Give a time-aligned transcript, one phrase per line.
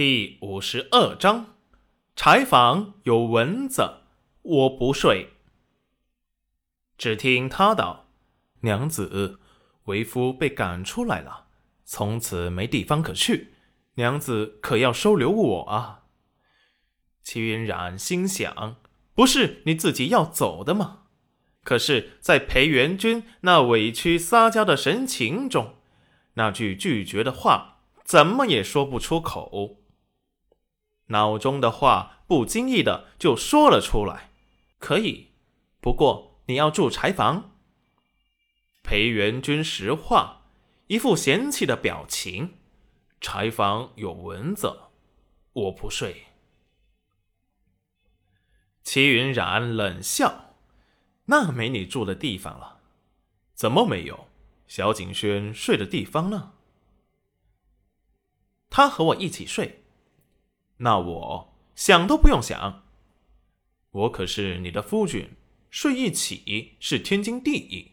[0.00, 1.56] 第五十二章，
[2.16, 3.96] 柴房有蚊子，
[4.40, 5.34] 我不睡。
[6.96, 8.06] 只听他道
[8.64, 9.38] ：“娘子，
[9.84, 11.48] 为夫被赶出来了，
[11.84, 13.52] 从此没地方可去，
[13.96, 16.04] 娘子可要收留我啊？”
[17.22, 18.76] 齐云冉心想
[19.12, 21.02] ：“不是你自己要走的吗？”
[21.62, 25.74] 可是，在裴元君那委屈撒娇的神情中，
[26.36, 29.76] 那句拒绝的话怎么也说不出口。
[31.10, 34.30] 脑中的话不经意的就说了出来
[34.78, 35.32] ：“可以，
[35.80, 37.56] 不过你要住柴房。”
[38.82, 40.42] 裴元君实话，
[40.86, 42.58] 一副嫌弃的表情
[43.20, 44.80] ：“柴房有蚊子，
[45.52, 46.26] 我不睡。”
[48.82, 50.54] 齐云冉冷笑
[51.26, 52.80] ：“那没你住的地方了，
[53.54, 54.28] 怎么没有
[54.66, 56.52] 小景轩睡的地方呢？
[58.68, 59.84] 他和我一起睡。”
[60.82, 62.84] 那我想都不用想，
[63.90, 65.30] 我可是你的夫君，
[65.70, 67.92] 睡一起是天经地义。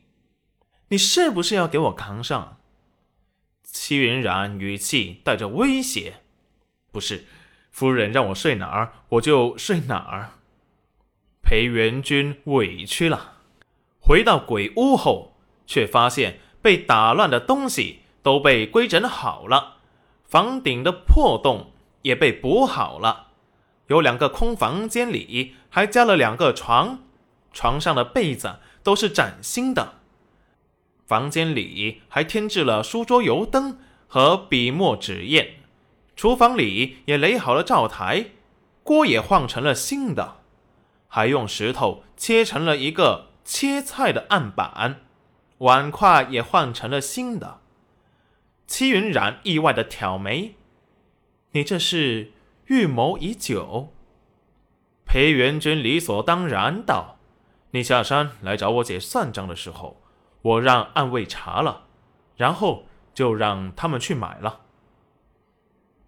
[0.88, 2.59] 你是不是要给我扛上？
[3.64, 6.22] 戚云染语气带着威胁。
[6.92, 7.26] 不是，
[7.72, 10.31] 夫人让我睡哪儿，我就睡哪儿。
[11.42, 13.39] 裴元君委屈了，
[14.00, 19.80] 回到鬼屋后，却发现被打乱的东西都被规整好了，
[20.23, 21.73] 房顶的破洞。
[22.02, 23.28] 也被补好了，
[23.88, 27.04] 有两个空房间里还加了两个床，
[27.54, 29.95] 床上的被子都是崭新的。
[31.06, 35.48] 房间里还添置了书桌油灯和笔墨纸砚，
[36.16, 38.32] 厨房里也垒好了灶台，
[38.84, 40.42] 锅也换成了新的，
[41.08, 45.02] 还用石头切成了一个切菜的案板，
[45.59, 47.61] 碗筷也换成了新的。
[48.67, 50.56] 戚云染意外的挑眉。
[51.52, 52.31] 你这是
[52.66, 53.94] 预谋已久。
[55.06, 57.17] 裴元君理所当然道
[57.72, 60.02] ：“你下山来找我姐算账的时候，
[60.42, 61.86] 我让暗卫查了，
[62.36, 62.83] 然后
[63.14, 64.61] 就让他们去买了。”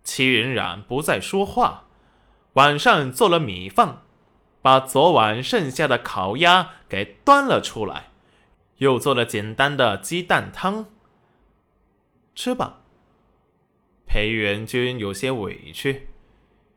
[0.03, 1.85] 齐云冉不再说话，
[2.53, 4.01] 晚上做了米饭，
[4.61, 8.07] 把昨晚剩下的烤鸭给端了出来，
[8.77, 10.87] 又做了简单的鸡蛋汤。
[12.35, 12.81] 吃吧。
[14.09, 16.07] 裴元君有些委屈，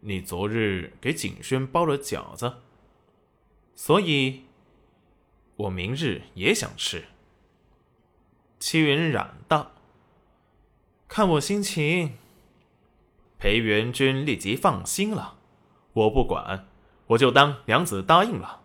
[0.00, 2.58] 你昨日给景轩包了饺子，
[3.74, 4.42] 所以，
[5.56, 7.04] 我明日也想吃。
[8.60, 9.72] 戚云染道
[11.08, 12.18] ：“看我心情。”
[13.40, 15.38] 裴元君立即放心了，
[15.94, 16.68] 我不管，
[17.06, 18.60] 我就当娘子答应了。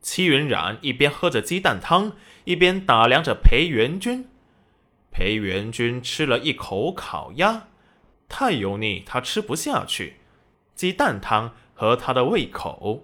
[0.00, 4.26] 戚云染一边喝着鸡蛋汤，一边打量着裴元君。
[5.18, 7.66] 裴元君吃了一口烤鸭，
[8.28, 10.18] 太油腻，他吃不下去。
[10.76, 13.02] 鸡蛋汤合他的胃口。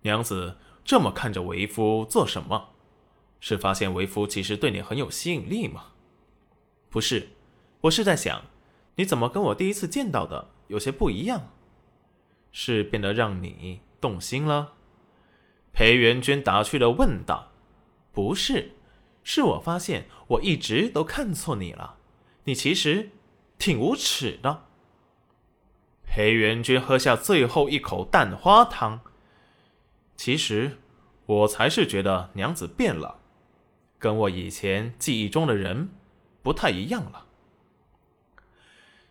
[0.00, 2.70] 娘子这么看着为夫做什么？
[3.38, 5.88] 是发现为夫其实对你很有吸引力吗？
[6.88, 7.28] 不是，
[7.82, 8.44] 我是在想，
[8.94, 11.50] 你怎么跟我第一次见到的有些不一样？
[12.50, 14.72] 是变得让你动心了？
[15.74, 17.52] 裴元君打趣的问道
[18.10, 18.76] ：“不是。”
[19.22, 21.96] 是我发现，我一直都看错你了。
[22.44, 23.10] 你其实
[23.58, 24.64] 挺无耻的。
[26.04, 29.00] 裴元君喝下最后一口蛋花汤。
[30.16, 30.78] 其实
[31.26, 33.20] 我才是觉得娘子变了，
[33.98, 35.90] 跟我以前记忆中的人
[36.42, 37.26] 不太一样了。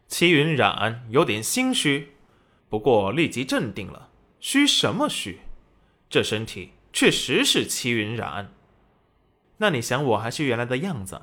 [0.07, 2.15] 齐云染有点心虚，
[2.67, 4.09] 不过立即镇定了。
[4.39, 5.39] 虚什么虚？
[6.09, 8.51] 这身体确实是齐云染。
[9.59, 11.21] 那你想我还是原来的样子，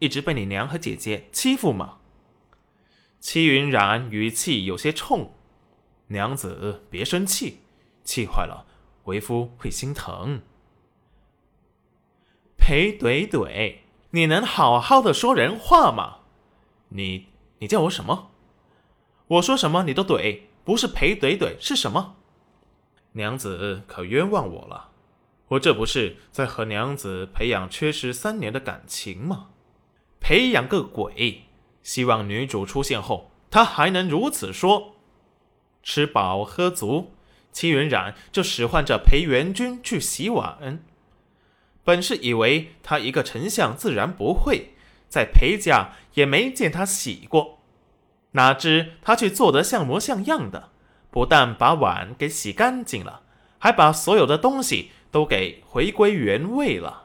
[0.00, 1.98] 一直被你娘和姐姐欺负吗？
[3.20, 5.34] 戚云染语气有些冲，
[6.08, 7.60] 娘子别生气，
[8.02, 8.66] 气坏了
[9.04, 10.42] 为夫会心疼。
[12.56, 13.78] 裴怼怼，
[14.10, 16.18] 你能好好的说人话吗？
[16.90, 17.28] 你
[17.58, 18.30] 你叫我什么？
[19.26, 22.16] 我说什么你都怼，不是裴怼怼是什么？
[23.12, 24.91] 娘子可冤枉我了。
[25.52, 29.48] 我这不是在和娘子培养缺失三年的感情吗？
[30.18, 31.44] 培养个鬼！
[31.82, 34.94] 希望女主出现后，他还能如此说。
[35.82, 37.12] 吃饱喝足，
[37.50, 40.82] 戚云染就使唤着裴元君去洗碗。
[41.84, 44.72] 本是以为他一个丞相自然不会，
[45.08, 47.58] 在裴家也没见他洗过，
[48.30, 50.70] 哪知他却做得像模像样的，
[51.10, 53.22] 不但把碗给洗干净了，
[53.58, 54.92] 还把所有的东西。
[55.12, 57.04] 都给回归原位了，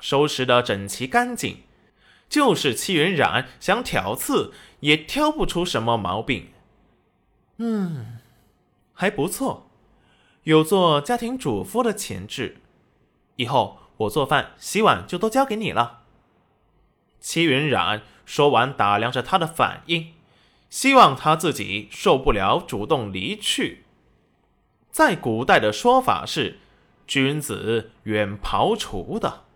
[0.00, 1.58] 收拾的整齐干净，
[2.28, 6.48] 就是戚云染想挑刺，也挑不出什么毛病。
[7.58, 8.18] 嗯，
[8.94, 9.68] 还不错，
[10.44, 12.56] 有做家庭主妇的潜质。
[13.36, 16.04] 以后我做饭、洗碗就都交给你了。
[17.20, 20.14] 戚云染说完，打量着他的反应，
[20.70, 23.84] 希望他自己受不了，主动离去。
[24.90, 26.58] 在古代的说法是，
[27.08, 29.47] 君子远庖厨的。